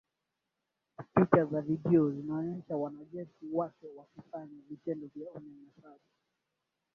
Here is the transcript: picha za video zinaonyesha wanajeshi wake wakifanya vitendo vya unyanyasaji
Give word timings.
picha 1.13 1.45
za 1.45 1.61
video 1.61 2.11
zinaonyesha 2.11 2.77
wanajeshi 2.77 3.45
wake 3.53 3.87
wakifanya 3.95 4.61
vitendo 4.69 5.07
vya 5.15 5.29
unyanyasaji 5.31 6.11